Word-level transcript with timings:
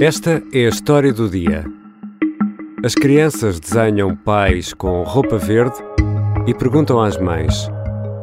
Esta 0.00 0.40
é 0.52 0.66
a 0.66 0.68
história 0.68 1.12
do 1.12 1.28
dia. 1.28 1.64
As 2.84 2.94
crianças 2.94 3.58
desenham 3.58 4.14
pais 4.14 4.72
com 4.72 5.02
roupa 5.02 5.36
verde 5.38 5.76
e 6.46 6.54
perguntam 6.54 7.00
às 7.00 7.16
mães: 7.16 7.68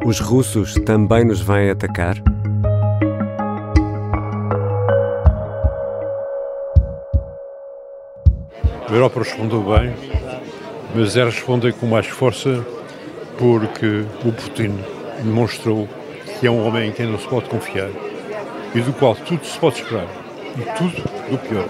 os 0.02 0.18
russos 0.18 0.72
também 0.86 1.22
nos 1.26 1.42
vêm 1.42 1.68
atacar? 1.68 2.16
A 8.88 8.90
Europa 8.90 9.18
respondeu 9.18 9.60
bem, 9.60 9.94
mas 10.94 11.14
é 11.14 11.26
responder 11.26 11.74
com 11.74 11.86
mais 11.86 12.06
força 12.06 12.66
porque 13.36 14.06
o 14.24 14.32
Putin 14.32 14.78
demonstrou 15.22 15.86
que 16.40 16.46
é 16.46 16.50
um 16.50 16.66
homem 16.66 16.88
em 16.88 16.92
quem 16.92 17.04
não 17.04 17.18
se 17.18 17.28
pode 17.28 17.50
confiar 17.50 17.90
e 18.74 18.80
do 18.80 18.94
qual 18.94 19.14
tudo 19.14 19.44
se 19.44 19.58
pode 19.58 19.82
esperar 19.82 20.25
e 20.57 20.77
tudo 20.77 21.31
do 21.31 21.37
pior. 21.37 21.67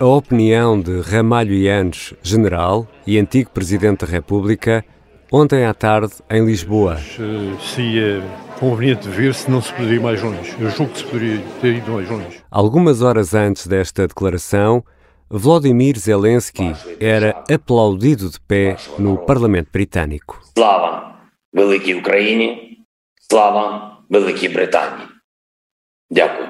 A 0.00 0.04
opinião 0.06 0.80
de 0.80 1.00
Ramalho 1.00 1.54
Yanes, 1.54 2.14
general 2.22 2.86
e 3.06 3.18
antigo 3.18 3.50
Presidente 3.50 4.04
da 4.04 4.10
República, 4.10 4.84
ontem 5.30 5.64
à 5.64 5.72
tarde 5.72 6.14
em 6.30 6.44
Lisboa. 6.44 6.96
Se 6.96 7.98
é 7.98 8.22
conveniente 8.58 9.08
ver 9.08 9.34
se 9.34 9.50
não 9.50 9.60
se 9.62 9.72
poderia 9.72 9.96
ir 9.96 10.00
mais 10.00 10.22
longe. 10.22 10.54
Eu 10.58 10.70
julgo 10.70 10.92
que 10.92 10.98
se 10.98 11.04
poderia 11.04 11.40
ter 11.60 11.76
ido 11.76 11.92
mais 11.92 12.08
longe. 12.08 12.40
Algumas 12.50 13.02
horas 13.02 13.34
antes 13.34 13.66
desta 13.66 14.06
declaração, 14.06 14.84
Vladimir 15.30 15.98
Zelensky 15.98 16.72
era 17.00 17.42
aplaudido 17.50 18.30
de 18.30 18.40
pé 18.40 18.76
no 18.98 19.18
Parlamento 19.18 19.70
Britânico. 19.72 20.40
Слава 20.54 21.14
великій 21.52 21.94
Україні, 21.94 22.78
слава 23.30 23.96
Великій 24.10 24.48
Британії. 24.48 25.08
Дякую. 26.10 26.47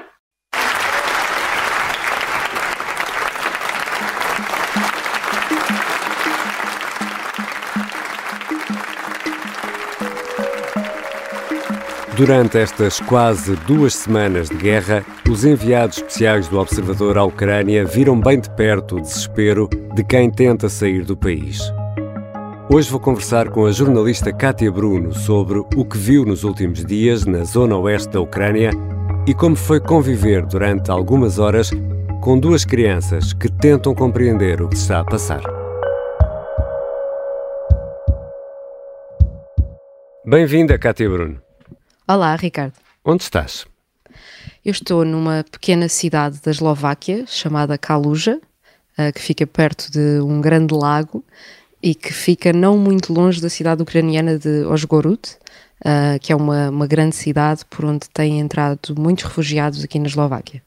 Durante 12.20 12.58
estas 12.58 13.00
quase 13.00 13.56
duas 13.66 13.94
semanas 13.94 14.50
de 14.50 14.56
guerra, 14.56 15.02
os 15.26 15.42
enviados 15.42 15.96
especiais 15.96 16.48
do 16.48 16.58
Observador 16.58 17.16
à 17.16 17.24
Ucrânia 17.24 17.82
viram 17.82 18.20
bem 18.20 18.38
de 18.38 18.50
perto 18.50 18.96
o 18.96 19.00
desespero 19.00 19.70
de 19.94 20.04
quem 20.04 20.30
tenta 20.30 20.68
sair 20.68 21.02
do 21.02 21.16
país. 21.16 21.72
Hoje 22.70 22.90
vou 22.90 23.00
conversar 23.00 23.48
com 23.48 23.64
a 23.64 23.72
jornalista 23.72 24.30
Kátia 24.34 24.70
Bruno 24.70 25.14
sobre 25.14 25.60
o 25.60 25.82
que 25.82 25.96
viu 25.96 26.26
nos 26.26 26.44
últimos 26.44 26.84
dias 26.84 27.24
na 27.24 27.42
zona 27.42 27.74
oeste 27.78 28.10
da 28.10 28.20
Ucrânia 28.20 28.70
e 29.26 29.32
como 29.32 29.56
foi 29.56 29.80
conviver 29.80 30.44
durante 30.44 30.90
algumas 30.90 31.38
horas 31.38 31.70
com 32.20 32.38
duas 32.38 32.66
crianças 32.66 33.32
que 33.32 33.50
tentam 33.50 33.94
compreender 33.94 34.60
o 34.60 34.68
que 34.68 34.76
está 34.76 35.00
a 35.00 35.04
passar. 35.06 35.40
Bem-vinda, 40.22 40.78
Kátia 40.78 41.08
Bruno. 41.08 41.49
Olá, 42.12 42.34
Ricardo. 42.34 42.72
Onde 43.04 43.22
estás? 43.22 43.64
Eu 44.64 44.72
estou 44.72 45.04
numa 45.04 45.44
pequena 45.48 45.88
cidade 45.88 46.40
da 46.42 46.50
Eslováquia 46.50 47.24
chamada 47.24 47.78
Kaluja, 47.78 48.40
eh, 48.98 49.12
que 49.12 49.20
fica 49.20 49.46
perto 49.46 49.92
de 49.92 50.20
um 50.20 50.40
grande 50.40 50.74
lago 50.74 51.24
e 51.80 51.94
que 51.94 52.12
fica 52.12 52.52
não 52.52 52.76
muito 52.76 53.12
longe 53.12 53.40
da 53.40 53.48
cidade 53.48 53.80
ucraniana 53.80 54.36
de 54.36 54.64
Osgorod, 54.64 55.20
eh, 55.84 56.18
que 56.18 56.32
é 56.32 56.34
uma, 56.34 56.68
uma 56.70 56.86
grande 56.88 57.14
cidade 57.14 57.64
por 57.70 57.84
onde 57.84 58.10
têm 58.10 58.40
entrado 58.40 58.92
muitos 58.98 59.22
refugiados 59.22 59.84
aqui 59.84 60.00
na 60.00 60.08
Eslováquia. 60.08 60.60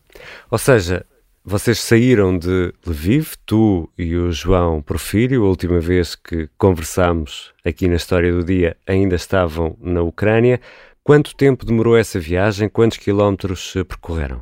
Ou 0.49 0.57
seja, 0.57 1.05
vocês 1.43 1.77
saíram 1.77 2.37
de 2.37 2.73
Lviv, 2.87 3.33
tu 3.45 3.89
e 3.97 4.15
o 4.15 4.31
João 4.31 4.81
Porfírio, 4.81 5.43
a 5.43 5.49
última 5.49 5.81
vez 5.81 6.15
que 6.15 6.47
conversámos 6.57 7.51
aqui 7.65 7.89
na 7.89 7.95
História 7.95 8.31
do 8.31 8.45
Dia, 8.45 8.77
ainda 8.87 9.17
estavam 9.17 9.75
na 9.81 10.01
Ucrânia. 10.01 10.61
Quanto 11.03 11.35
tempo 11.35 11.65
demorou 11.65 11.97
essa 11.97 12.17
viagem? 12.17 12.69
Quantos 12.69 12.97
quilómetros 12.97 13.73
eh, 13.75 13.83
percorreram? 13.83 14.41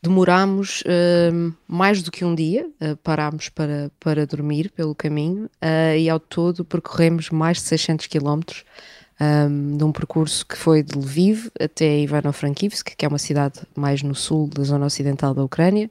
Demorámos 0.00 0.82
uh, 0.82 1.52
mais 1.66 2.00
do 2.00 2.12
que 2.12 2.24
um 2.24 2.32
dia, 2.32 2.70
uh, 2.80 2.96
parámos 2.98 3.48
para, 3.48 3.90
para 3.98 4.24
dormir 4.24 4.70
pelo 4.70 4.94
caminho 4.94 5.46
uh, 5.46 5.96
e 5.98 6.08
ao 6.08 6.20
todo 6.20 6.64
percorremos 6.64 7.30
mais 7.30 7.56
de 7.56 7.64
600 7.64 8.06
quilómetros 8.06 8.64
um, 9.20 9.76
de 9.76 9.82
um 9.82 9.90
percurso 9.90 10.46
que 10.46 10.56
foi 10.56 10.82
de 10.84 10.96
Lviv 10.96 11.50
até 11.60 11.98
Ivano-Frankivsk, 11.98 12.94
que 12.96 13.04
é 13.04 13.08
uma 13.08 13.18
cidade 13.18 13.60
mais 13.76 14.00
no 14.00 14.14
sul 14.14 14.48
da 14.48 14.62
zona 14.62 14.86
ocidental 14.86 15.34
da 15.34 15.42
Ucrânia. 15.42 15.90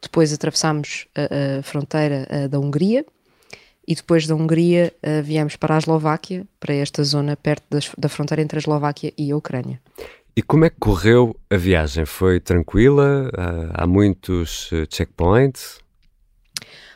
Depois 0.00 0.32
atravessámos 0.32 1.06
a, 1.14 1.58
a 1.58 1.62
fronteira 1.62 2.48
da 2.48 2.58
Hungria 2.58 3.04
e 3.86 3.94
depois 3.94 4.26
da 4.26 4.34
Hungria 4.34 4.92
uh, 5.02 5.22
viemos 5.22 5.56
para 5.56 5.74
a 5.74 5.78
Eslováquia, 5.78 6.46
para 6.58 6.74
esta 6.74 7.04
zona 7.04 7.36
perto 7.36 7.64
das, 7.70 7.90
da 7.96 8.08
fronteira 8.08 8.42
entre 8.42 8.58
a 8.58 8.60
Eslováquia 8.60 9.12
e 9.16 9.30
a 9.30 9.36
Ucrânia. 9.36 9.80
E 10.36 10.42
como 10.42 10.64
é 10.64 10.70
que 10.70 10.76
correu 10.80 11.36
a 11.48 11.56
viagem? 11.56 12.04
Foi 12.04 12.40
tranquila? 12.40 13.28
Uh, 13.28 13.70
há 13.72 13.86
muitos 13.86 14.72
uh, 14.72 14.86
checkpoints? 14.88 15.78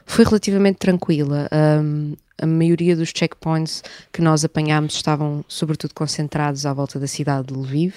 Foi 0.08 0.24
relativamente 0.24 0.78
tranquila. 0.78 1.48
Um, 1.52 2.16
a 2.40 2.46
maioria 2.46 2.96
dos 2.96 3.12
checkpoints 3.14 3.82
que 4.12 4.22
nós 4.22 4.44
apanhámos 4.44 4.94
estavam 4.94 5.44
sobretudo 5.46 5.92
concentrados 5.92 6.64
à 6.64 6.72
volta 6.72 6.98
da 6.98 7.06
cidade 7.06 7.48
de 7.48 7.54
Lviv, 7.54 7.96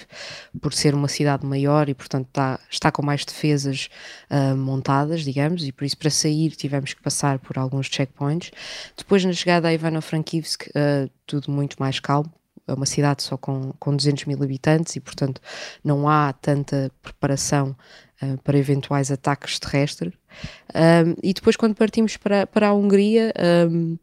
por 0.60 0.74
ser 0.74 0.94
uma 0.94 1.08
cidade 1.08 1.46
maior 1.46 1.88
e 1.88 1.94
portanto 1.94 2.26
está, 2.26 2.60
está 2.68 2.92
com 2.92 3.02
mais 3.02 3.24
defesas 3.24 3.88
uh, 4.30 4.56
montadas, 4.56 5.22
digamos, 5.22 5.64
e 5.64 5.72
por 5.72 5.84
isso 5.84 5.96
para 5.96 6.10
sair 6.10 6.50
tivemos 6.50 6.92
que 6.92 7.02
passar 7.02 7.38
por 7.38 7.56
alguns 7.56 7.86
checkpoints. 7.86 8.50
Depois 8.96 9.24
na 9.24 9.32
chegada 9.32 9.68
a 9.68 9.72
Ivano-Frankivsk, 9.72 10.68
uh, 10.68 11.10
tudo 11.26 11.50
muito 11.50 11.76
mais 11.78 11.98
calmo, 11.98 12.30
é 12.66 12.72
uma 12.72 12.86
cidade 12.86 13.22
só 13.22 13.36
com, 13.36 13.72
com 13.78 13.96
200 13.96 14.26
mil 14.26 14.42
habitantes 14.42 14.96
e, 14.96 15.00
portanto, 15.00 15.40
não 15.82 16.08
há 16.08 16.32
tanta 16.32 16.90
preparação 17.02 17.76
uh, 18.22 18.38
para 18.42 18.58
eventuais 18.58 19.10
ataques 19.10 19.58
terrestres. 19.58 20.14
e 21.22 21.32
depois, 21.32 21.56
quando 21.56 21.74
partimos 21.74 22.16
para, 22.16 22.46
para 22.46 22.68
a 22.68 22.74
Hungria, 22.74 23.32
um, 23.70 23.98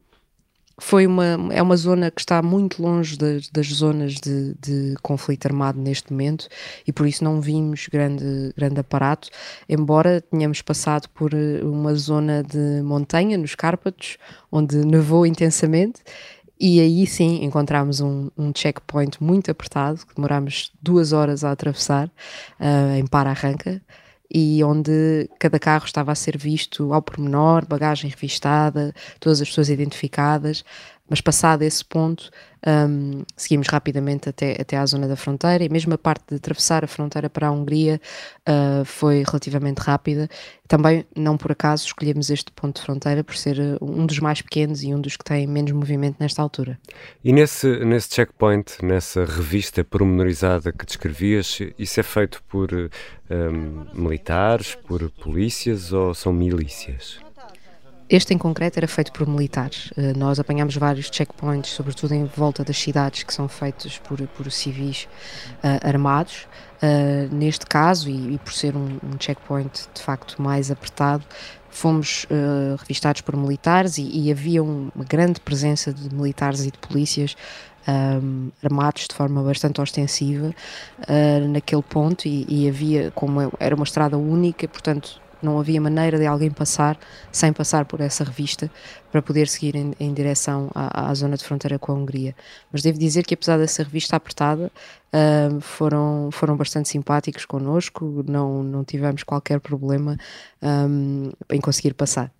foi 0.80 1.06
uma, 1.06 1.38
é 1.52 1.62
uma 1.62 1.78
zona 1.78 2.09
que 2.09 2.22
está 2.22 2.42
muito 2.42 2.81
longe 2.81 3.18
das, 3.18 3.50
das 3.50 3.68
zonas 3.68 4.14
de, 4.16 4.56
de, 4.59 4.96
conflito 5.02 5.46
armado 5.46 5.80
neste 5.80 6.12
momento 6.12 6.48
e 6.88 6.94
por 6.94 7.06
isso 7.06 7.24
não 7.24 7.42
vimos 7.42 7.88
grande, 7.88 8.53
grande 8.58 8.80
aparato, 8.80 9.30
embora 9.68 10.22
tenhamos 10.22 10.62
passado 10.62 11.09
por 11.09 11.34
eh, 11.34 11.62
uma 11.64 11.94
zona 11.96 12.44
de 12.44 12.81
montanha, 12.81 13.38
nos 13.38 13.56
Cárpatos, 13.56 14.18
onde 14.52 14.78
nevou 14.78 15.25
intensamente 15.25 16.02
e 16.59 16.81
aí 16.81 17.08
sim 17.08 17.44
encontramos 17.44 18.02
um, 18.02 18.30
um 18.38 18.52
checkpoint 18.56 19.24
muito 19.24 19.50
apertado, 19.50 20.06
que 20.06 20.16
demorámos 20.16 20.72
duas 20.81 21.14
horas 21.14 21.44
a 21.44 21.52
atravessar, 21.52 22.08
uh, 22.59 22.96
em 22.97 23.08
para-arranca, 23.08 23.81
e 24.31 24.64
onde 24.64 25.30
cada 25.40 25.58
carro 25.58 25.86
estava 25.86 26.12
a 26.12 26.16
ser 26.16 26.38
visto 26.38 26.94
ao 26.94 27.02
pormenor, 27.02 27.66
bagagem 27.66 28.09
revistada, 28.09 28.94
todas 29.19 29.42
as 29.42 29.48
pessoas 29.48 29.69
identificadas, 29.69 30.64
mas 31.09 31.22
passado 31.22 31.64
esse 31.64 31.84
ponto, 31.84 32.30
um, 32.68 33.24
seguimos 33.36 33.68
rapidamente 33.68 34.30
até, 34.30 34.58
até 34.59 34.78
à 34.78 34.86
zona 34.86 35.08
da 35.08 35.16
fronteira 35.16 35.64
e 35.64 35.70
mesmo 35.70 35.94
a 35.94 35.97
parte 35.97 36.25
de 36.30 36.36
atravessar 36.36 36.84
a 36.84 36.88
fronteira 36.88 37.30
para 37.30 37.47
a 37.47 37.52
Hungria 37.52 38.00
uh, 38.47 38.84
foi 38.86 39.24
relativamente 39.25 39.80
rápida. 39.80 40.30
Também, 40.68 41.06
não 41.16 41.38
por 41.38 41.52
acaso, 41.52 41.86
escolhemos 41.86 42.30
este 42.30 42.52
ponto 42.52 42.75
de 42.75 42.81
fronteira 42.84 43.24
por 43.24 43.36
ser 43.36 43.58
uh, 43.59 43.78
um 43.81 44.06
dos 44.06 44.19
mais 44.19 44.42
pequenos 44.42 44.84
e 44.84 44.94
um 44.94 45.02
dos 45.02 45.16
que 45.16 45.24
tem 45.24 45.48
menos 45.48 45.72
movimento 45.72 46.18
nesta 46.19 46.42
altura. 46.42 46.78
E 47.24 47.31
nesse, 47.31 47.68
nesse 47.86 48.14
checkpoint, 48.14 48.84
nessa 48.84 49.25
revista 49.25 49.84
pormenorizada 49.84 50.72
que 50.72 50.86
descrevias, 50.86 51.59
isso 51.78 52.00
é 52.00 52.03
feito 52.03 52.44
por 52.44 52.69
um, 52.74 53.86
militares, 53.94 54.75
por 54.75 55.10
polícias 55.12 55.94
ou 55.94 56.13
são 56.13 56.34
milícias? 56.34 57.19
Este 58.10 58.34
em 58.34 58.40
concreto 58.40 58.80
era 58.80 58.88
feito 58.88 59.12
por 59.12 59.28
militares. 59.28 59.92
Uh, 59.92 60.18
nós 60.18 60.40
apanhámos 60.40 60.76
vários 60.76 61.12
checkpoints, 61.14 61.70
sobretudo 61.70 62.16
em 62.16 62.26
volta 62.26 62.64
das 62.64 62.76
cidades, 62.76 63.22
que 63.22 63.32
são 63.32 63.48
feitos 63.48 64.00
por, 64.00 64.20
por 64.30 64.52
civis 64.52 65.08
uh, 65.64 65.88
armados. 65.88 66.48
Uh, 66.82 67.32
neste 67.32 67.68
caso, 67.68 68.10
e, 68.10 68.34
e, 68.34 68.38
por 68.40 68.52
ser 68.52 68.76
um, 68.76 68.98
um, 69.04 69.20
checkpoint 69.20 69.88
de 69.94 70.02
facto 70.02 70.42
mais 70.42 70.72
apertado, 70.72 71.24
fomos 71.70 72.26
revistados 72.80 73.22
por 73.22 73.38
militares 73.38 74.00
e, 74.00 74.10
e, 74.12 74.32
havia 74.32 74.64
uma 74.64 75.06
grande 75.08 75.40
presença 75.40 75.94
de 75.94 76.14
militares 76.14 76.62
e 76.62 76.72
de 76.72 76.78
polícias 76.80 77.38
um, 77.88 78.50
armados 78.64 79.08
de 79.08 79.14
forma 79.14 79.44
bastante 79.44 79.80
ostensiva 79.80 80.54
naquele 81.48 81.84
ponto 81.84 82.28
e, 82.28 82.44
e 82.50 82.68
havia, 82.68 83.12
como 83.12 83.54
era 83.60 83.76
uma 83.76 83.84
estrada 83.84 84.18
única, 84.18 84.68
portanto 84.68 85.22
não 85.41 85.59
havia 85.59 85.80
maneira 85.80 86.18
de 86.18 86.25
alguém 86.25 86.51
passar 86.51 86.97
sem 87.31 87.51
passar 87.53 87.86
por 87.86 88.01
essa 88.01 88.24
revista 88.24 88.69
para 89.12 89.21
poder 89.21 89.47
seguir 89.47 89.75
em, 89.75 89.94
em 90.00 90.13
direção 90.13 90.69
à, 90.74 91.09
à, 91.09 91.13
zona 91.13 91.36
de 91.36 91.44
fronteira 91.44 91.80
com 91.80 91.91
a 91.91 91.95
Hungria. 91.95 92.36
Mas 92.71 92.81
devo 92.81 93.00
dizer 93.00 93.24
que 93.24 93.33
apesar 93.33 93.57
dessa 93.57 93.83
revista 93.83 94.15
apertada, 94.15 94.71
uh, 95.13 95.62
foram, 95.62 96.30
foram 96.31 96.56
bastante 96.56 96.89
simpáticos 96.89 97.45
connosco, 97.45 98.24
não, 98.27 98.63
não 98.63 98.83
tivemos 98.83 99.24
qualquer 99.24 99.59
problema 99.59 100.18
um, 100.62 101.31
em 101.50 101.59
conseguir 101.59 101.94
passar. 101.94 102.31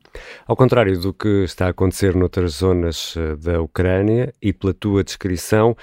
Ao 0.48 0.56
contrário 0.56 1.00
do 1.00 1.14
que 1.14 1.44
está 1.44 1.68
a 1.68 1.70
acontecer 1.70 2.16
noutras 2.16 2.54
zonas 2.54 3.14
eh, 3.16 3.36
da 3.36 3.62
Ucrânia, 3.62 4.34
e 4.42 4.52
pela 4.52 4.74
tua 4.74 5.04
descrição, 5.04 5.78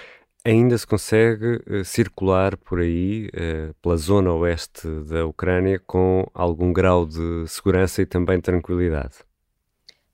ainda 0.47 0.79
se 0.79 0.87
consegue 0.87 1.61
uh, 1.69 1.85
circular 1.85 2.57
por 2.57 2.79
aí, 2.79 3.29
uh, 3.29 3.75
pela 3.83 3.97
zona 3.97 4.33
oeste 4.33 4.87
da 5.09 5.27
Ucrânia, 5.27 5.81
com 5.85 6.27
algum 6.33 6.73
grau 6.73 7.05
de 7.05 7.47
segurança 7.49 8.01
e 8.01 8.07
também 8.07 8.41
tranquilidade. 8.41 9.15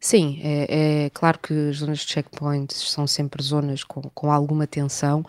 Sim, 0.00 0.40
é, 0.42 1.04
é, 1.04 1.10
claro 1.10 1.38
que 1.38 1.54
as 1.70 1.76
zonas 1.76 2.00
de 2.00 2.12
checkpoints 2.12 2.90
são 2.90 3.06
sempre 3.06 3.40
zonas 3.40 3.84
com, 3.84 4.02
com 4.12 4.32
alguma 4.32 4.66
tensão, 4.66 5.24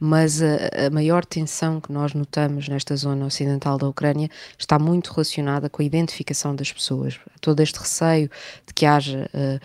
mas 0.00 0.42
a, 0.42 0.86
a, 0.86 0.90
maior 0.90 1.24
tensão 1.24 1.80
que 1.80 1.92
nós 1.92 2.14
notamos 2.14 2.68
nesta 2.68 2.96
zona 2.96 3.26
ocidental 3.26 3.78
da 3.78 3.86
Ucrânia 3.86 4.28
está 4.58 4.76
muito 4.76 5.12
relacionada 5.12 5.70
com 5.70 5.82
a 5.82 5.84
identificação 5.84 6.56
das 6.56 6.72
pessoas. 6.72 7.20
Todo 7.40 7.60
este 7.60 7.78
receio 7.78 8.28
de 8.66 8.74
que 8.74 8.84
haja 8.86 9.30
uh, 9.32 9.60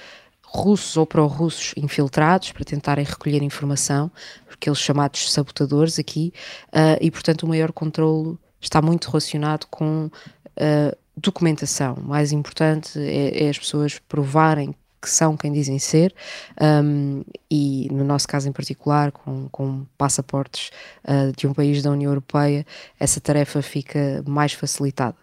russos 0.53 0.95
ou 0.97 1.05
pró-russos 1.05 1.73
infiltrados 1.75 2.51
para 2.51 2.63
tentarem 2.63 3.03
recolher 3.03 3.41
informação, 3.41 4.11
aqueles 4.51 4.79
chamados 4.79 5.31
sabotadores 5.31 5.97
aqui, 5.97 6.31
uh, 6.67 6.97
e 7.01 7.09
portanto 7.09 7.43
o 7.43 7.47
maior 7.47 7.71
controlo 7.71 8.37
está 8.61 8.81
muito 8.81 9.09
relacionado 9.09 9.65
com 9.69 10.05
uh, 10.05 10.97
documentação. 11.17 11.95
O 11.95 12.07
mais 12.07 12.31
importante 12.31 12.99
é, 12.99 13.45
é, 13.45 13.49
as 13.49 13.57
pessoas 13.57 13.99
provarem 13.99 14.75
que 15.01 15.09
são 15.09 15.35
quem 15.35 15.51
dizem 15.51 15.77
ser, 15.79 16.15
um, 16.61 17.25
e 17.51 17.89
no 17.91 18.05
nosso 18.05 18.25
caso 18.25 18.47
em 18.47 18.53
particular, 18.53 19.11
com, 19.11 19.49
com 19.49 19.85
passaportes 19.97 20.71
uh, 21.03 21.35
de 21.35 21.45
um 21.45 21.53
país 21.53 21.83
da 21.83 21.91
União 21.91 22.09
Europeia, 22.09 22.65
essa 22.97 23.19
tarefa 23.19 23.61
fica 23.61 24.23
mais 24.25 24.53
facilitada. 24.53 25.17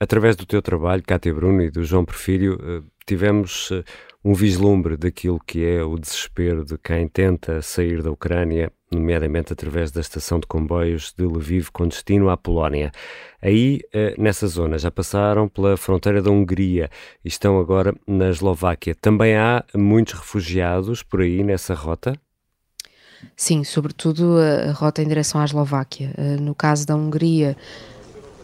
Através 0.00 0.36
do 0.36 0.46
teu 0.46 0.62
trabalho, 0.62 1.02
Cátia 1.02 1.34
Bruno 1.34 1.60
e 1.60 1.70
do 1.70 1.84
João 1.84 2.02
Porfírio, 2.02 2.54
uh, 2.54 2.95
tivemos 3.06 3.70
uh, 3.70 3.84
um 4.26 4.34
vislumbre 4.34 4.96
daquilo 4.96 5.38
que 5.46 5.64
é 5.64 5.84
o 5.84 5.96
desespero 5.96 6.64
de 6.64 6.76
quem 6.76 7.06
tenta 7.06 7.62
sair 7.62 8.02
da 8.02 8.10
Ucrânia, 8.10 8.72
nomeadamente 8.90 9.52
através 9.52 9.92
da 9.92 10.00
estação 10.00 10.40
de 10.40 10.48
comboios 10.48 11.14
de 11.16 11.24
Lviv 11.24 11.68
com 11.72 11.86
destino 11.86 12.28
à 12.28 12.36
Polónia. 12.36 12.90
Aí, 13.40 13.82
eh, 13.92 14.16
nessa 14.18 14.48
zona, 14.48 14.78
já 14.78 14.90
passaram 14.90 15.48
pela 15.48 15.76
fronteira 15.76 16.20
da 16.20 16.28
Hungria 16.28 16.90
e 17.24 17.28
estão 17.28 17.60
agora 17.60 17.94
na 18.04 18.30
Eslováquia. 18.30 18.96
Também 19.00 19.36
há 19.36 19.64
muitos 19.72 20.14
refugiados 20.14 21.04
por 21.04 21.20
aí 21.20 21.44
nessa 21.44 21.72
rota? 21.72 22.18
Sim, 23.36 23.62
sobretudo 23.62 24.38
a 24.38 24.72
rota 24.72 25.02
em 25.02 25.08
direção 25.08 25.40
à 25.40 25.44
Eslováquia. 25.44 26.12
Eh, 26.18 26.36
no 26.40 26.52
caso 26.52 26.84
da 26.84 26.96
Hungria, 26.96 27.56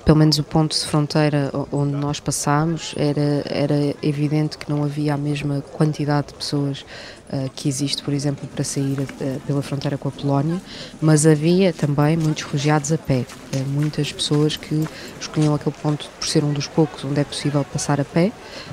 pelo 0.04 0.18
menos 0.18 0.38
o 0.38 0.42
ponto 0.42 0.76
de 0.76 0.84
fronteira 0.84 1.50
onde 1.70 1.92
nós 1.92 2.18
passámos, 2.18 2.94
era, 2.96 3.42
era 3.46 3.94
evidente 4.02 4.58
que 4.58 4.70
não 4.70 4.82
havia 4.82 5.14
a 5.14 5.16
mesma 5.16 5.62
quantidade 5.72 6.28
de 6.28 6.34
pessoas 6.34 6.84
uh, 7.32 7.48
que 7.54 7.68
existe, 7.68 8.02
por 8.02 8.12
exemplo, 8.12 8.48
para 8.48 8.64
sair 8.64 8.98
uh, 8.98 9.40
pela 9.46 9.62
fronteira 9.62 9.96
com 9.96 10.08
a 10.08 10.10
Polónia, 10.10 10.60
mas 11.00 11.24
havia 11.24 11.72
também 11.72 12.16
muitos 12.16 12.42
refugiados 12.42 12.90
a 12.92 12.98
pé, 12.98 13.24
uh, 13.54 13.58
muitas 13.68 14.12
pessoas 14.12 14.56
que 14.56 14.86
escolhiam 15.20 15.54
aquele 15.54 15.74
ponto 15.80 16.10
por 16.18 16.26
ser 16.26 16.42
um 16.42 16.52
dos 16.52 16.66
poucos 16.66 17.04
onde 17.04 17.20
é 17.20 17.24
possível 17.24 17.64
passar 17.64 18.00
a 18.00 18.04
pé, 18.04 18.32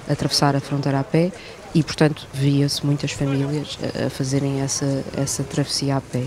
atravessar 0.09 0.55
a 0.55 0.59
fronteira 0.59 0.99
a 0.99 1.03
pé, 1.03 1.31
e 1.75 1.83
portanto 1.83 2.27
via-se 2.33 2.83
muitas 2.83 3.11
famílias 3.11 3.77
a, 4.03 4.09
fazerem 4.09 4.61
essa, 4.61 5.03
essa 5.15 5.43
travessia 5.43 5.97
a 5.97 6.01
pé, 6.01 6.23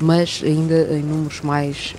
mas 0.00 0.42
ainda 0.44 0.88
em 0.92 1.02
números 1.02 1.40
mais 1.42 1.94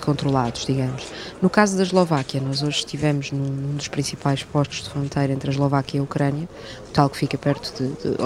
controlados, 0.00 0.66
digamos. 0.66 1.06
No 1.40 1.48
caso 1.48 1.76
da 1.76 1.82
Eslováquia, 1.82 2.40
nós 2.40 2.62
hoje 2.62 2.78
estivemos 2.78 3.30
num 3.32 3.76
dos 3.76 3.88
principais 3.88 4.42
postos 4.42 4.82
de 4.82 4.90
fronteira 4.90 5.32
entre 5.32 5.50
a 5.50 5.52
Eslováquia 5.52 5.98
e 5.98 6.00
a 6.00 6.02
Ucrânia, 6.02 6.48
o 6.88 6.92
tal 6.92 7.08
que 7.08 7.16
fica 7.16 7.38
perto 7.38 7.72
de, 7.76 7.88
de 7.88 8.16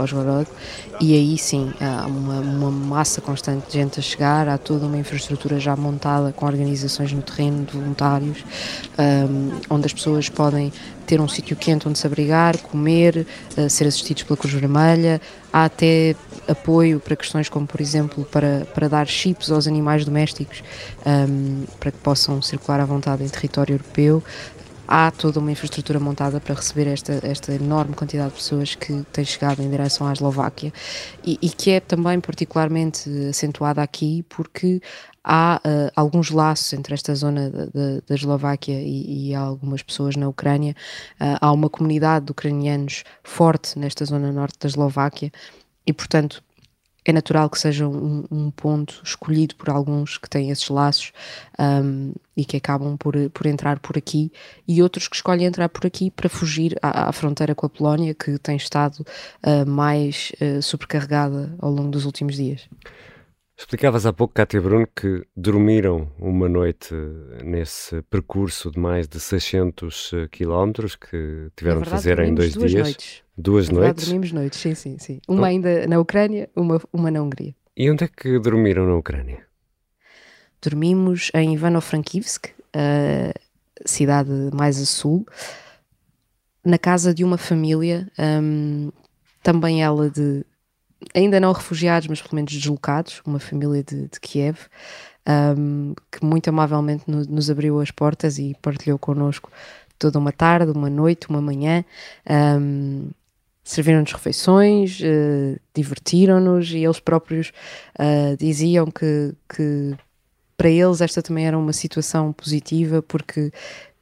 e 1.00 1.14
aí 1.14 1.36
sim 1.36 1.72
há 1.80 2.06
uma, 2.06 2.40
uma, 2.40 2.70
massa 2.70 3.20
constante 3.20 3.66
de 3.66 3.72
gente 3.72 3.98
a 3.98 4.02
chegar, 4.02 4.48
há 4.48 4.56
toda 4.56 4.86
uma 4.86 4.96
infraestrutura 4.96 5.58
já 5.58 5.76
montada 5.76 6.32
com 6.32 6.46
organizações 6.46 7.12
no 7.12 7.22
terreno, 7.22 7.64
de 7.64 7.72
voluntários, 7.72 8.44
um, 8.98 9.60
onde 9.68 9.86
as 9.86 9.92
pessoas 9.92 10.28
podem 10.28 10.72
ter 11.14 11.20
um 11.20 11.28
sítio 11.28 11.54
quente 11.54 11.88
onde 11.88 11.96
se 11.96 12.06
abrigar, 12.06 12.58
comer, 12.58 13.24
uh, 13.56 13.70
ser 13.70 13.86
assistidos 13.86 14.24
pela 14.24 14.36
Cruz 14.36 14.52
Vermelha, 14.52 15.20
há 15.52 15.66
até 15.66 16.16
apoio 16.48 16.98
para 16.98 17.14
questões 17.14 17.48
como, 17.48 17.68
por 17.68 17.80
exemplo, 17.80 18.24
para, 18.24 18.66
para 18.74 18.88
dar 18.88 19.06
chips 19.06 19.48
aos 19.52 19.68
animais 19.68 20.04
domésticos 20.04 20.64
um, 21.06 21.64
para 21.78 21.92
que 21.92 21.98
possam 21.98 22.42
circular 22.42 22.80
à 22.80 22.84
vontade 22.84 23.22
em 23.22 23.28
território 23.28 23.74
europeu. 23.74 24.24
Há 24.86 25.10
toda 25.10 25.40
uma 25.40 25.50
infraestrutura 25.50 25.98
montada 25.98 26.40
para 26.40 26.54
receber 26.54 26.86
esta, 26.86 27.20
esta 27.22 27.52
enorme 27.52 27.94
quantidade 27.94 28.30
de 28.30 28.36
pessoas 28.36 28.74
que 28.74 29.02
têm 29.12 29.24
chegado 29.24 29.62
em 29.62 29.70
direção 29.70 30.06
à 30.06 30.12
Eslováquia 30.12 30.72
e, 31.24 31.38
e 31.40 31.48
que 31.48 31.70
é 31.70 31.80
também 31.80 32.20
particularmente 32.20 33.08
acentuada 33.28 33.82
aqui 33.82 34.24
porque 34.28 34.80
há 35.24 35.60
uh, 35.64 35.90
alguns 35.96 36.30
laços 36.30 36.72
entre 36.74 36.92
esta 36.92 37.14
zona 37.14 37.50
da 38.06 38.14
Eslováquia 38.14 38.78
e, 38.78 39.30
e, 39.30 39.34
algumas 39.34 39.82
pessoas 39.82 40.16
na 40.16 40.28
Ucrânia. 40.28 40.76
Uh, 41.18 41.38
há 41.40 41.50
uma 41.50 41.70
comunidade 41.70 42.26
de 42.26 42.32
ucranianos 42.32 43.04
forte 43.22 43.78
nesta 43.78 44.04
zona 44.04 44.30
norte 44.30 44.58
da 44.60 44.68
Eslováquia 44.68 45.32
e, 45.86 45.92
portanto, 45.92 46.42
é 47.04 47.12
natural 47.12 47.50
que 47.50 47.58
seja 47.58 47.86
um, 47.86 48.24
um, 48.30 48.50
ponto 48.50 49.00
escolhido 49.04 49.54
por 49.56 49.68
alguns 49.68 50.16
que 50.16 50.28
têm 50.28 50.50
esses 50.50 50.68
laços 50.68 51.12
um, 51.58 52.12
e 52.36 52.44
que 52.44 52.56
acabam 52.56 52.96
por, 52.96 53.14
por 53.30 53.46
entrar 53.46 53.78
por 53.78 53.98
aqui, 53.98 54.32
e 54.66 54.82
outros 54.82 55.06
que 55.06 55.16
escolhem 55.16 55.46
entrar 55.46 55.68
por 55.68 55.86
aqui 55.86 56.10
para 56.10 56.28
fugir 56.28 56.76
à, 56.82 57.08
à 57.08 57.12
fronteira 57.12 57.54
com 57.54 57.66
a 57.66 57.68
Polónia, 57.68 58.14
que 58.14 58.38
tem 58.38 58.56
estado 58.56 59.04
uh, 59.46 59.68
mais 59.68 60.32
uh, 60.40 60.62
sobrecarregada 60.62 61.54
ao 61.58 61.70
longo 61.70 61.90
dos 61.90 62.06
últimos 62.06 62.36
dias. 62.36 62.68
Explicavas 63.56 64.04
há 64.04 64.12
pouco, 64.12 64.34
Cátia 64.34 64.60
Bruno, 64.60 64.88
que 64.96 65.24
dormiram 65.36 66.10
uma 66.18 66.48
noite 66.48 66.92
nesse 67.44 68.02
percurso 68.02 68.68
de 68.68 68.80
mais 68.80 69.06
de 69.06 69.20
600 69.20 70.10
quilómetros 70.32 70.96
que 70.96 71.50
tiveram 71.54 71.80
verdade, 71.80 71.84
de 71.84 71.90
fazer 71.90 72.18
em 72.18 72.34
dois 72.34 72.54
duas 72.54 72.70
dias. 72.70 72.82
Noites. 72.82 73.23
Duas 73.36 73.68
na 73.68 73.80
noites? 73.80 74.04
dormimos 74.04 74.32
noites, 74.32 74.60
sim, 74.60 74.74
sim, 74.74 74.96
sim. 74.98 75.20
Uma 75.26 75.42
oh. 75.42 75.44
ainda 75.44 75.86
na 75.86 75.98
Ucrânia, 75.98 76.48
uma, 76.54 76.80
uma 76.92 77.10
na 77.10 77.22
Hungria. 77.22 77.54
E 77.76 77.90
onde 77.90 78.04
é 78.04 78.08
que 78.08 78.38
dormiram 78.38 78.86
na 78.86 78.94
Ucrânia? 78.94 79.44
Dormimos 80.62 81.30
em 81.34 81.52
Ivano-Frankivsk, 81.54 82.46
a 82.72 83.34
cidade 83.84 84.30
mais 84.54 84.80
a 84.80 84.86
sul, 84.86 85.26
na 86.64 86.78
casa 86.78 87.12
de 87.12 87.24
uma 87.24 87.36
família, 87.36 88.10
um, 88.18 88.90
também 89.42 89.82
ela 89.82 90.08
de 90.08 90.44
ainda 91.12 91.38
não 91.38 91.52
refugiados, 91.52 92.08
mas 92.08 92.22
pelo 92.22 92.36
menos 92.36 92.52
deslocados, 92.52 93.20
uma 93.26 93.38
família 93.38 93.82
de, 93.82 94.08
de 94.08 94.20
Kiev, 94.20 94.58
um, 95.58 95.94
que 96.10 96.24
muito 96.24 96.48
amavelmente 96.48 97.04
no, 97.06 97.24
nos 97.24 97.50
abriu 97.50 97.80
as 97.80 97.90
portas 97.90 98.38
e 98.38 98.56
partilhou 98.62 98.98
connosco 98.98 99.50
toda 99.98 100.18
uma 100.18 100.32
tarde, 100.32 100.72
uma 100.72 100.88
noite, 100.88 101.28
uma 101.28 101.42
manhã. 101.42 101.84
Um, 102.28 103.10
Serviram-nos 103.64 104.12
refeições, 104.12 105.00
uh, 105.00 105.58
divertiram-nos 105.74 106.70
e 106.70 106.84
eles 106.84 107.00
próprios 107.00 107.50
uh, 107.98 108.36
diziam 108.36 108.86
que, 108.86 109.34
que 109.48 109.96
para 110.56 110.68
eles 110.68 111.00
esta 111.00 111.22
também 111.22 111.46
era 111.46 111.58
uma 111.58 111.72
situação 111.72 112.32
positiva 112.32 113.02
porque 113.02 113.50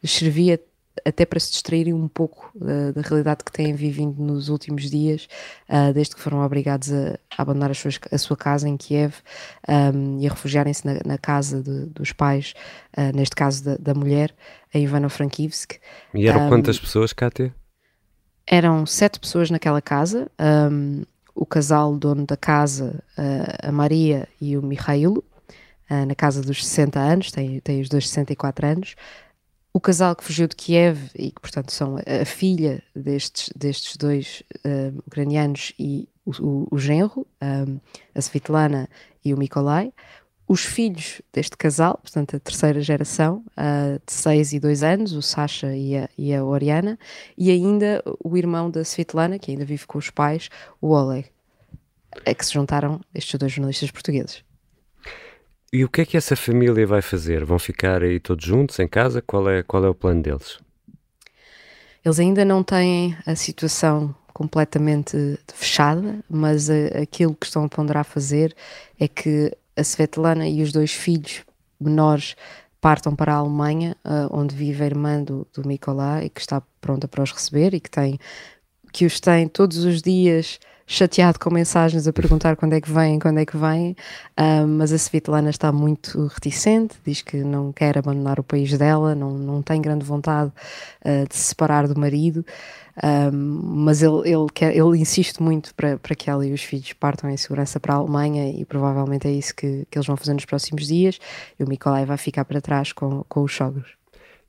servia 0.05 0.61
até 1.05 1.25
para 1.25 1.41
se 1.41 1.51
distraírem 1.51 1.95
um 1.95 2.07
pouco 2.07 2.51
uh, 2.57 2.93
da 2.93 3.01
realidade 3.01 3.45
que 3.45 3.53
têm 3.53 3.75
vivido 3.75 4.23
nos 4.23 4.49
últimos 4.49 4.91
dias, 4.91 5.27
uh, 5.69 5.93
desde 5.93 6.15
que 6.15 6.21
foram 6.21 6.45
obrigados 6.45 6.93
a, 6.93 7.19
a 7.37 7.43
abandonar 7.43 7.71
a, 7.71 7.75
suas, 7.75 7.99
a, 8.11 8.19
sua 8.19 8.37
casa 8.37 8.69
em 8.69 8.77
Kiev 8.77 9.15
um, 9.69 10.21
e 10.21 10.27
a 10.27 10.31
refugiarem-se 10.31 10.87
na, 10.87 11.01
na, 11.05 11.19
casa 11.19 11.63
de, 11.63 11.87
dos 11.87 12.13
pais, 12.13 12.55
uh, 12.97 13.17
neste 13.17 13.35
caso 13.35 13.65
da, 13.65 13.77
da 13.77 13.95
mulher, 13.95 14.35
a 14.73 14.79
Ivano-Frankivsk. 14.79 15.77
E 16.15 16.29
eram 16.29 16.47
um, 16.47 16.49
quantas 16.49 16.79
pessoas, 16.79 17.13
Kátia? 17.13 17.55
Eram 18.47 18.85
sete 18.87 19.21
pessoas 19.21 19.51
naquela 19.51 19.81
casa. 19.81 20.31
Um, 20.41 21.03
o 21.35 21.47
casal 21.47 21.97
dono 21.97 22.27
da 22.27 22.37
casa, 22.37 23.03
a 23.63 23.73
Maria 23.73 24.29
e 24.39 24.55
o 24.57 24.63
Mihailo, 24.63 25.25
na 25.89 26.15
casa 26.15 26.43
dos 26.43 26.65
60 26.65 27.01
anos, 27.01 27.33
tem, 27.33 27.59
tem 27.61 27.81
os 27.81 27.89
dois 27.89 28.07
64 28.07 28.67
anos, 28.67 28.95
o 29.73 29.81
casal 29.81 30.15
que 30.15 30.25
fugiu 30.25 30.47
de 30.47 30.55
Kiev 30.55 31.11
e 31.15 31.31
que, 31.31 31.41
portanto, 31.41 31.73
são 31.73 31.97
a, 31.97 32.25
filha 32.27 32.83
destes, 32.95 33.51
destes 33.57 33.97
dois 33.97 34.43
um, 34.65 34.99
ucranianos 35.07 35.73
e 35.79 36.09
o, 36.27 36.31
o, 36.43 36.69
o 36.73 36.79
genro, 36.79 37.27
um, 37.43 37.81
a 38.15 38.21
Svetlana 38.21 38.89
e 39.25 39.33
o 39.33 39.39
Mikolai, 39.39 39.93
os 40.47 40.65
filhos 40.65 41.23
deste 41.33 41.57
casal, 41.57 41.99
portanto 42.03 42.37
a 42.37 42.41
terceira 42.41 42.81
geração, 42.81 43.45
uh, 43.53 44.01
de 44.05 44.13
6 44.13 44.55
e 44.55 44.61
2 44.61 44.83
anos, 44.83 45.13
o 45.13 45.23
Sasha 45.23 45.75
e 45.75 45.97
a, 45.97 46.09
e 46.19 46.35
a 46.35 46.45
Oriana, 46.45 46.99
e 47.37 47.51
ainda 47.51 48.03
o 48.23 48.37
irmão 48.37 48.71
da 48.71 48.83
Svetlana, 48.83 49.39
que 49.39 49.51
ainda 49.51 49.65
vive 49.65 49.87
com 49.87 49.99
os 49.99 50.11
pais, 50.11 50.49
o 50.81 50.91
Oleg, 50.91 51.27
é 52.25 52.35
que 52.35 52.45
se 52.45 52.53
juntaram 52.53 53.01
estes 53.15 53.39
dois 53.39 53.53
jornalistas 53.53 53.91
portugueses. 53.91 54.45
E 55.73 55.85
o 55.85 55.89
que 55.89 56.03
é 56.03 56.05
que 56.05 56.19
essa 56.19 56.37
família 56.37 56.87
vai 56.87 57.01
fazer? 57.01 57.45
Vão 57.47 57.59
ficar 57.59 58.03
aí 58.03 58.21
todos 58.21 58.45
juntos 58.45 58.79
em 58.79 58.87
casa? 58.87 59.23
Qual 59.23 59.49
é, 59.49 59.63
qual 59.63 59.83
é 59.85 59.89
o 59.89 59.95
plano 59.95 60.23
deles? 60.23 60.59
Eles 62.05 62.21
ainda 62.21 62.45
não 62.45 62.63
têm 62.63 63.17
a 63.25 63.35
situação 63.35 64.15
completamente 64.35 65.39
fechada, 65.55 66.19
mas 66.29 66.69
aquilo 66.69 67.35
que 67.35 67.47
estão 67.47 67.65
a 67.65 67.69
ponderar 67.69 68.05
fazer 68.05 68.55
é 68.99 69.09
que 69.09 69.57
a 69.77 69.83
Svetlana 69.83 70.49
e 70.49 70.63
os 70.63 70.73
dois 70.73 70.93
filhos 70.93 71.45
menores 71.81 72.37
partam 72.81 73.15
para 73.15 73.33
a 73.33 73.37
Alemanha, 73.37 73.97
uh, 74.05 74.29
onde 74.37 74.55
vive 74.55 74.83
a 74.83 74.87
irmã 74.87 75.23
do, 75.23 75.47
do 75.53 75.63
e 76.23 76.29
que 76.29 76.41
está 76.41 76.63
pronta 76.81 77.07
para 77.07 77.23
os 77.23 77.31
receber 77.31 77.75
e 77.75 77.81
que 77.81 77.91
tem 77.91 78.19
que 78.93 79.07
os 79.07 79.21
tem 79.21 79.49
todos 79.49 79.85
os 79.85 80.03
dias 80.03 80.59
chateado 80.93 81.39
com 81.39 81.51
mensagens 81.51 82.07
a 82.07 82.13
perguntar 82.13 82.55
quando 82.55 82.75
é 82.75 82.81
que 82.81 82.91
vêm, 82.91 83.19
quando 83.19 83.39
é 83.39 83.47
que 83.47 83.57
vêm, 83.57 83.97
uh, 84.39 84.67
mas 84.69 84.93
a 84.93 84.97
Svetlana 84.97 85.49
está 85.49 85.73
muito 85.73 86.27
reticente, 86.27 86.97
diz 87.05 87.23
que 87.23 87.39
não 87.39 87.73
quer 87.73 87.97
abandonar 87.97 88.39
o 88.39 88.45
país 88.45 88.77
dela, 88.77 89.15
não, 89.15 89.31
não 89.31 89.63
tem 89.63 89.81
grande 89.81 90.05
vontade 90.05 90.53
uh, 91.05 91.27
de 91.27 91.35
se 91.35 91.45
separar 91.45 91.89
do 91.89 91.99
marido, 91.99 92.45
uh, 92.99 93.33
mas 93.33 94.03
ele, 94.03 94.29
ele, 94.29 94.47
quer, 94.53 94.77
ele 94.77 94.99
insiste 94.99 95.43
muito 95.43 95.75
para, 95.75 95.99
para 95.99 96.15
que 96.15 96.29
ela 96.29 96.47
e 96.47 96.53
os 96.53 96.63
filhos 96.63 96.93
partam 96.93 97.31
em 97.31 97.39
segurança 97.39 97.81
para 97.81 97.95
a 97.95 97.97
Alemanha 97.97 98.51
e 98.51 98.63
provavelmente 98.67 99.27
é 99.27 99.33
isso 99.33 99.55
que, 99.55 99.87
que 99.91 99.97
eles 99.97 100.07
vão 100.07 100.17
fazer 100.17 100.35
nos 100.35 100.45
próximos 100.45 100.87
dias, 100.87 101.19
e 101.59 101.65
o 101.65 101.67
Nicolai 101.67 102.05
vai 102.05 102.19
ficar 102.19 102.45
para 102.45 102.61
trás 102.61 102.93
com, 102.93 103.25
com 103.29 103.43
os 103.43 103.55
sogros. 103.55 104.02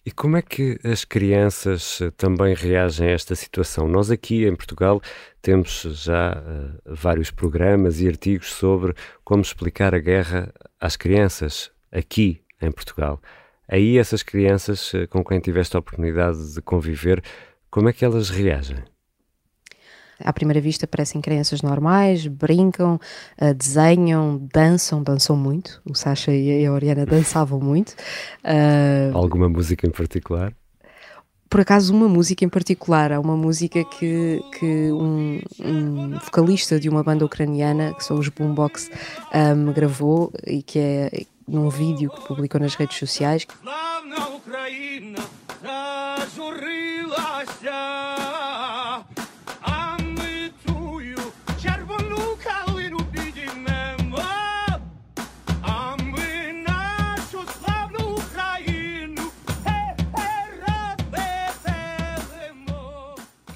E 0.05 0.11
como 0.11 0.35
é 0.35 0.41
que 0.41 0.77
as 0.83 1.05
crianças 1.05 2.01
eh, 2.01 2.11
também 2.11 2.53
reagem 2.53 3.07
a 3.07 3.11
esta 3.11 3.35
situação? 3.35 3.87
Nós 3.87 4.11
aqui 4.11 4.45
em 4.45 4.53
Portugal 4.53 5.01
temos 5.41 5.83
já 5.83 6.33
uh, 6.33 6.93
vários 6.93 7.31
programas 7.31 8.01
e 8.01 8.07
artigos 8.07 8.51
sobre 8.51 8.93
como 9.23 9.41
explicar 9.41 9.95
a 9.95 9.99
guerra 9.99 10.53
às 10.77 10.97
crianças 10.97 11.71
aqui 11.89 12.41
em 12.61 12.69
Portugal. 12.69 13.21
Aí 13.65 13.97
essas 13.97 14.23
crianças 14.23 14.91
com 15.09 15.23
quem 15.23 15.39
tiveste 15.39 15.77
a 15.77 15.79
oportunidade 15.79 16.53
de 16.53 16.61
conviver, 16.61 17.23
como 17.69 17.87
é 17.87 17.93
que 17.93 18.03
elas 18.03 18.29
reagem? 18.29 18.83
À 20.19 20.33
primeira 20.33 20.59
vista 20.59 20.87
parecem 20.87 21.21
crianças 21.21 21.61
normais, 21.61 22.27
brincam, 22.27 22.99
uh, 23.41 23.53
desenham, 23.53 24.47
dançam, 24.53 25.01
dançam 25.01 25.35
muito. 25.35 25.81
O 25.85 25.95
Sasha 25.95 26.31
e 26.31 26.65
a 26.65 26.71
Oriana 26.71 27.05
dançavam 27.07 27.59
muito. 27.59 27.91
Uh, 28.43 29.15
Alguma 29.15 29.49
música 29.49 29.87
em 29.87 29.91
particular? 29.91 30.53
Por 31.53 31.61
acaso, 31.61 31.93
uma 31.93 32.09
música 32.09 32.43
em 32.43 32.49
particular. 32.49 33.11
Há 33.11 33.19
uma 33.19 33.37
música 33.37 33.83
que, 33.83 34.41
que 34.57 34.91
um, 34.91 35.39
um 35.59 36.17
vocalista 36.17 36.79
de 36.79 36.89
uma 36.89 37.03
banda 37.03 37.23
ucraniana, 37.23 37.93
que 37.93 38.03
são 38.03 38.17
os 38.17 38.27
Boombox, 38.27 38.89
um, 39.55 39.71
gravou 39.71 40.33
e 40.47 40.63
que 40.63 40.79
é 40.79 41.25
num 41.47 41.69
vídeo 41.69 42.09
que 42.09 42.27
publicou 42.27 42.59
nas 42.59 42.73
redes 42.73 42.97
sociais. 42.97 43.45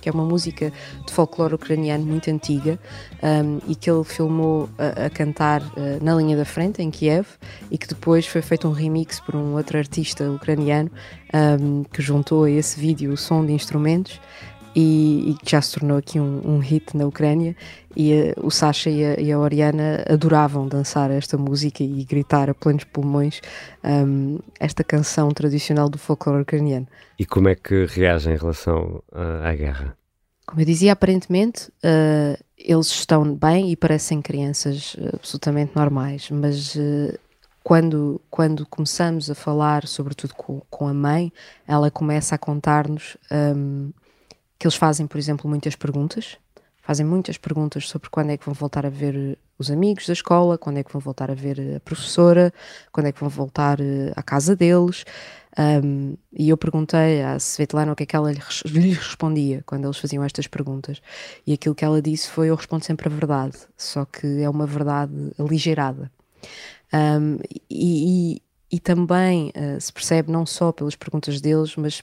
Que 0.07 0.09
é 0.09 0.13
uma 0.13 0.23
música 0.23 0.71
de 1.05 1.11
folclore 1.11 1.55
ucraniano 1.55 2.05
muito 2.05 2.29
antiga 2.31 2.79
um, 3.21 3.59
e 3.67 3.75
que 3.75 3.91
ele 3.91 4.05
filmou 4.05 4.69
a, 4.77 5.07
a 5.07 5.09
cantar 5.09 5.61
uh, 5.61 6.01
na 6.01 6.15
linha 6.15 6.37
da 6.37 6.45
frente, 6.45 6.81
em 6.81 6.89
Kiev, 6.89 7.27
e 7.69 7.77
que 7.77 7.87
depois 7.87 8.25
foi 8.25 8.41
feito 8.41 8.69
um 8.69 8.71
remix 8.71 9.19
por 9.19 9.35
um 9.35 9.55
outro 9.55 9.77
artista 9.77 10.23
ucraniano 10.31 10.89
um, 11.61 11.83
que 11.83 12.01
juntou 12.01 12.45
a 12.45 12.49
esse 12.49 12.79
vídeo 12.79 13.11
o 13.11 13.17
som 13.17 13.45
de 13.45 13.51
instrumentos 13.51 14.17
e, 14.75 15.35
que 15.43 15.51
já 15.51 15.61
se 15.61 15.79
tornou 15.79 15.97
aqui 15.97 16.19
um, 16.19 16.41
um 16.43 16.59
hit 16.59 16.95
na 16.95 17.05
Ucrânia. 17.05 17.55
E 17.95 18.13
uh, 18.13 18.45
o 18.45 18.51
Sasha 18.51 18.89
e 18.89 19.03
a, 19.03 19.19
e 19.19 19.31
a, 19.31 19.39
Oriana 19.39 20.03
adoravam 20.07 20.67
dançar 20.67 21.09
esta 21.09 21.37
música 21.37 21.83
e 21.83 22.03
gritar 22.03 22.49
a 22.49 22.53
plenos 22.53 22.83
pulmões 22.83 23.41
um, 23.83 24.39
esta 24.59 24.83
canção 24.83 25.29
tradicional 25.29 25.89
do 25.89 25.97
folclore 25.97 26.41
ucraniano. 26.41 26.87
E 27.17 27.25
como 27.25 27.49
é 27.49 27.55
que 27.55 27.85
reagem 27.85 28.33
em 28.33 28.37
relação 28.37 29.01
uh, 29.11 29.43
à 29.43 29.55
guerra? 29.55 29.97
Como 30.45 30.61
eu 30.61 30.65
dizia, 30.65 30.93
aparentemente 30.93 31.69
uh, 31.83 32.41
eles 32.57 32.87
estão 32.87 33.35
bem 33.35 33.71
e 33.71 33.75
parecem 33.75 34.21
crianças 34.21 34.95
absolutamente 35.13 35.75
normais, 35.75 36.29
mas 36.31 36.75
uh, 36.75 37.17
quando, 37.67 38.21
quando 38.29 38.65
começamos 38.65 39.29
a 39.29 39.35
falar, 39.35 39.85
sobretudo 39.85 40.33
com, 40.35 40.61
com 40.69 40.87
a 40.87 40.93
mãe, 40.93 41.33
ela 41.67 41.91
começa 41.91 42.33
a 42.33 42.37
contar-nos 42.37 43.17
um, 43.29 43.91
que 44.57 44.65
eles 44.65 44.75
fazem, 44.75 45.07
por 45.07 45.17
exemplo, 45.17 45.49
muitas 45.49 45.75
perguntas. 45.75 46.37
Fazem 46.81 47.05
muitas 47.05 47.37
perguntas 47.37 47.89
sobre 47.89 48.09
quando 48.09 48.29
é 48.29 48.37
que 48.37 48.45
vão 48.45 48.53
voltar 48.53 48.85
a 48.85 48.89
ver 48.89 49.37
os 49.59 49.69
amigos 49.69 50.07
da 50.07 50.13
escola, 50.13 50.57
quando 50.57 50.77
é 50.77 50.83
que 50.83 50.93
vão 50.93 51.01
voltar 51.01 51.29
a 51.29 51.33
ver 51.33 51.75
a 51.75 51.79
professora, 51.81 52.53
quando 52.93 53.07
é 53.07 53.11
que 53.11 53.19
vão 53.19 53.27
voltar 53.27 53.81
eh, 53.81 54.13
à 54.15 54.23
casa 54.23 54.55
deles. 54.55 55.03
Um, 55.59 56.15
e 56.31 56.49
eu 56.49 56.55
perguntei 56.55 57.23
à 57.23 57.37
Svetlana 57.39 57.91
o 57.91 57.95
que 57.95 58.03
é 58.03 58.05
que 58.05 58.15
ela 58.15 58.31
lhe 58.31 58.93
respondia 58.93 59.63
quando 59.65 59.85
eles 59.85 59.97
faziam 59.97 60.23
estas 60.23 60.47
perguntas. 60.47 61.01
E 61.45 61.51
aquilo 61.51 61.75
que 61.75 61.83
ela 61.83 62.01
disse 62.01 62.29
foi: 62.29 62.49
Eu 62.49 62.55
respondo 62.55 62.85
sempre 62.85 63.09
a 63.09 63.11
verdade, 63.11 63.57
só 63.75 64.05
que 64.05 64.41
é 64.41 64.49
uma 64.49 64.65
verdade 64.65 65.11
aligeirada. 65.37 66.11
Um, 66.93 67.39
e, 67.49 67.61
e, 67.69 68.41
e, 68.71 68.79
também 68.79 69.49
uh, 69.49 69.81
se 69.81 69.91
percebe 69.91 70.31
não 70.31 70.45
só 70.45 70.71
pelas 70.71 70.95
perguntas 70.95 71.41
deles, 71.41 71.75
mas 71.75 72.01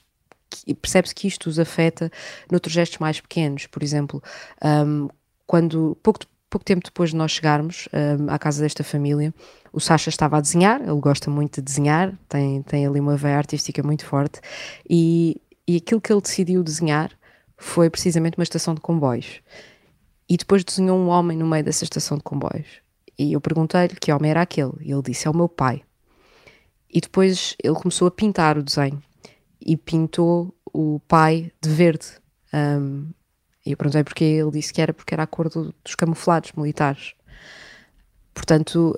percebe-se 0.81 1.13
que 1.13 1.27
isto 1.27 1.47
os 1.47 1.59
afeta 1.59 2.11
noutros 2.51 2.73
gestos 2.73 2.99
mais 2.99 3.19
pequenos. 3.19 3.67
Por 3.67 3.83
exemplo, 3.83 4.21
um, 4.63 5.07
quando 5.45 5.97
pouco, 6.01 6.19
pouco 6.49 6.65
tempo 6.65 6.83
depois 6.83 7.11
de 7.11 7.15
nós 7.15 7.31
chegarmos 7.31 7.87
um, 7.93 8.29
à 8.29 8.39
casa 8.39 8.61
desta 8.61 8.83
família, 8.83 9.33
o 9.71 9.79
Sasha 9.79 10.09
estava 10.09 10.37
a 10.37 10.41
desenhar, 10.41 10.81
ele 10.81 10.99
gosta 10.99 11.29
muito 11.29 11.55
de 11.55 11.61
desenhar, 11.61 12.17
tem, 12.29 12.61
tem 12.63 12.85
ali 12.85 12.99
uma 12.99 13.17
veia 13.17 13.37
artística 13.37 13.83
muito 13.83 14.05
forte, 14.05 14.39
e, 14.89 15.41
e 15.67 15.77
aquilo 15.77 15.99
que 15.99 16.11
ele 16.11 16.21
decidiu 16.21 16.63
desenhar 16.63 17.11
foi 17.57 17.89
precisamente 17.89 18.37
uma 18.37 18.43
estação 18.43 18.73
de 18.73 18.81
comboios. 18.81 19.41
E 20.27 20.37
depois 20.37 20.63
desenhou 20.63 20.97
um 20.97 21.07
homem 21.07 21.37
no 21.37 21.45
meio 21.45 21.63
dessa 21.63 21.83
estação 21.83 22.17
de 22.17 22.23
comboios. 22.23 22.81
E 23.17 23.33
eu 23.33 23.41
perguntei-lhe 23.41 23.95
que 23.95 24.11
homem 24.11 24.31
era 24.31 24.41
aquele, 24.41 24.73
e 24.81 24.91
ele 24.91 25.01
disse: 25.01 25.27
É 25.27 25.29
o 25.29 25.35
meu 25.35 25.47
pai. 25.47 25.83
E 26.91 26.99
depois 26.99 27.55
ele 27.63 27.75
começou 27.75 28.07
a 28.07 28.11
pintar 28.11 28.57
o 28.57 28.63
desenho 28.63 29.01
e 29.65 29.75
pintou 29.75 30.53
o 30.71 30.99
pai 31.07 31.51
de 31.61 31.69
verde. 31.69 32.05
Um, 32.53 33.09
e 33.65 33.71
eu 33.71 33.77
perguntei 33.77 34.03
porque 34.03 34.23
ele 34.23 34.51
disse 34.51 34.71
que 34.71 34.81
era 34.81 34.93
porque 34.93 35.13
era 35.13 35.23
a 35.23 35.27
cor 35.27 35.49
do, 35.49 35.73
dos 35.83 35.95
camuflados 35.95 36.51
militares. 36.51 37.15
Portanto, 38.35 38.95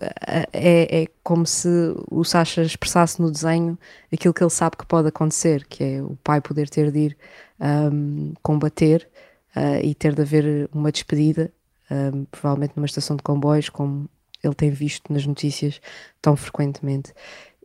é, 0.52 1.04
é, 1.04 1.08
como 1.24 1.46
se 1.46 1.70
o 2.10 2.24
Sasha 2.24 2.64
expressasse 2.64 3.22
no 3.22 3.32
desenho 3.32 3.78
aquilo 4.12 4.34
que 4.34 4.44
ele 4.44 4.50
sabe 4.50 4.76
que 4.76 4.86
pode 4.86 5.08
acontecer, 5.08 5.66
que 5.68 5.84
é 5.84 6.02
o 6.02 6.18
pai 6.24 6.42
poder 6.42 6.68
ter 6.68 6.92
de 6.92 7.00
ir 7.00 7.18
um, 7.60 8.34
combater 8.42 9.08
uh, 9.56 9.80
e 9.84 9.94
ter 9.94 10.16
de 10.16 10.24
haver 10.24 10.68
uma 10.74 10.92
despedida, 10.92 11.54
um, 11.92 12.26
provavelmente 12.26 12.74
numa 12.76 12.88
estação 12.88 13.16
de 13.16 13.22
comboios, 13.22 13.70
como 13.70 14.10
ele 14.44 14.56
tem 14.56 14.72
visto 14.72 15.14
nas 15.14 15.26
notícias 15.26 15.80
tão 16.20 16.36
frequentemente. 16.36 17.14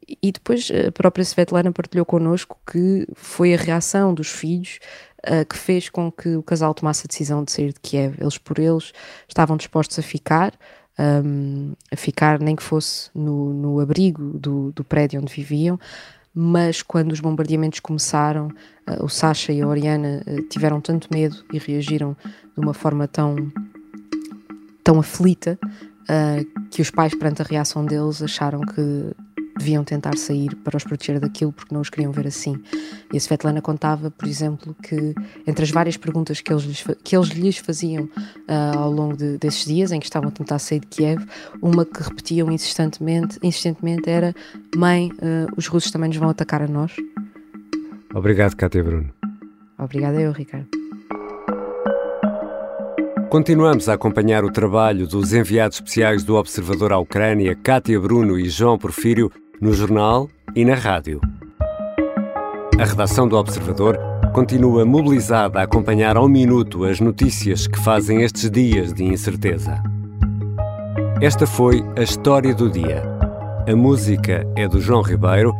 E 0.08 0.32
depois 0.32 0.70
a 0.70 0.90
própria 0.90 1.22
Svetlana 1.22 1.72
partilhou 1.72 2.04
connosco 2.04 2.58
que 2.70 3.06
foi 3.14 3.54
a 3.54 3.56
reação 3.56 4.12
dos 4.12 4.28
filhos 4.28 4.78
uh, 5.26 5.46
que 5.46 5.56
fez 5.56 5.88
com 5.88 6.10
que 6.10 6.36
o 6.36 6.42
casal 6.42 6.74
tomasse 6.74 7.04
a 7.06 7.08
decisão 7.08 7.44
de 7.44 7.52
sair 7.52 7.72
de 7.72 7.80
Kiev. 7.80 8.16
Eles 8.20 8.38
por 8.38 8.58
eles 8.58 8.92
estavam 9.28 9.56
dispostos 9.56 9.98
a 9.98 10.02
ficar, 10.02 10.52
um, 10.98 11.72
a 11.90 11.96
ficar 11.96 12.40
nem 12.40 12.56
que 12.56 12.62
fosse 12.62 13.10
no, 13.14 13.52
no 13.52 13.80
abrigo 13.80 14.38
do, 14.38 14.72
do 14.72 14.84
prédio 14.84 15.20
onde 15.20 15.32
viviam, 15.32 15.78
mas 16.34 16.82
quando 16.82 17.12
os 17.12 17.20
bombardeamentos 17.20 17.80
começaram, 17.80 18.48
uh, 18.88 19.04
o 19.04 19.08
Sasha 19.08 19.52
e 19.52 19.60
a 19.60 19.66
Oriana 19.66 20.22
uh, 20.26 20.42
tiveram 20.48 20.80
tanto 20.80 21.08
medo 21.12 21.44
e 21.52 21.58
reagiram 21.58 22.16
de 22.56 22.60
uma 22.60 22.74
forma 22.74 23.06
tão, 23.06 23.36
tão 24.82 24.98
aflita 24.98 25.58
uh, 25.62 26.68
que 26.70 26.80
os 26.80 26.90
pais, 26.90 27.14
perante 27.14 27.42
a 27.42 27.44
reação 27.44 27.84
deles, 27.84 28.22
acharam 28.22 28.60
que 28.62 29.14
deviam 29.56 29.84
tentar 29.84 30.16
sair 30.16 30.54
para 30.56 30.76
os 30.76 30.84
proteger 30.84 31.20
daquilo 31.20 31.52
porque 31.52 31.74
não 31.74 31.80
os 31.80 31.90
queriam 31.90 32.12
ver 32.12 32.26
assim. 32.26 32.60
E 33.12 33.16
a 33.16 33.20
Svetlana 33.20 33.60
contava, 33.60 34.10
por 34.10 34.26
exemplo, 34.26 34.74
que 34.82 35.14
entre 35.46 35.64
as 35.64 35.70
várias 35.70 35.96
perguntas 35.96 36.40
que 36.40 36.52
eles 36.52 36.64
lhes, 36.64 36.84
que 37.02 37.16
eles 37.16 37.28
lhes 37.28 37.58
faziam 37.58 38.04
uh, 38.04 38.78
ao 38.78 38.90
longo 38.90 39.16
de, 39.16 39.38
desses 39.38 39.64
dias 39.64 39.92
em 39.92 40.00
que 40.00 40.06
estavam 40.06 40.28
a 40.28 40.32
tentar 40.32 40.58
sair 40.58 40.80
de 40.80 40.86
Kiev, 40.86 41.24
uma 41.60 41.84
que 41.84 42.02
repetiam 42.02 42.50
insistentemente, 42.50 43.38
insistentemente 43.42 44.08
era: 44.08 44.34
Mãe, 44.76 45.10
uh, 45.14 45.52
os 45.56 45.66
russos 45.66 45.90
também 45.90 46.08
nos 46.08 46.16
vão 46.16 46.30
atacar 46.30 46.62
a 46.62 46.68
nós. 46.68 46.92
Obrigado, 48.14 48.56
Cátia 48.56 48.82
Bruno. 48.82 49.10
Obrigada 49.78 50.20
eu, 50.20 50.32
Ricardo. 50.32 50.81
Continuamos 53.32 53.88
a 53.88 53.94
acompanhar 53.94 54.44
o 54.44 54.52
trabalho 54.52 55.06
dos 55.06 55.32
enviados 55.32 55.78
especiais 55.78 56.22
do 56.22 56.34
Observador 56.36 56.92
à 56.92 56.98
Ucrânia, 56.98 57.56
Cátia 57.56 57.98
Bruno 57.98 58.38
e 58.38 58.46
João 58.46 58.76
Porfírio, 58.76 59.32
no 59.58 59.72
jornal 59.72 60.28
e 60.54 60.66
na 60.66 60.74
rádio. 60.74 61.18
A 62.78 62.84
redação 62.84 63.26
do 63.26 63.34
Observador 63.38 63.98
continua 64.34 64.84
mobilizada 64.84 65.60
a 65.60 65.62
acompanhar 65.62 66.18
ao 66.18 66.28
minuto 66.28 66.84
as 66.84 67.00
notícias 67.00 67.66
que 67.66 67.78
fazem 67.78 68.20
estes 68.20 68.50
dias 68.50 68.92
de 68.92 69.04
incerteza. 69.04 69.82
Esta 71.18 71.46
foi 71.46 71.82
a 71.96 72.02
história 72.02 72.54
do 72.54 72.68
dia. 72.68 73.02
A 73.66 73.74
música 73.74 74.46
é 74.54 74.68
do 74.68 74.78
João 74.78 75.00
Ribeiro, 75.00 75.54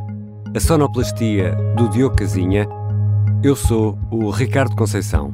a 0.54 0.60
sonoplastia 0.60 1.56
do 1.74 1.88
Diogo 1.88 2.16
Casinha. 2.16 2.68
Eu 3.42 3.56
sou 3.56 3.98
o 4.10 4.28
Ricardo 4.28 4.76
Conceição. 4.76 5.32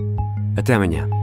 Até 0.57 0.75
amanhã. 0.75 1.18